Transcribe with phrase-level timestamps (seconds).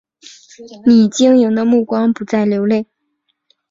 [0.83, 2.87] 你晶莹的目光不再流泪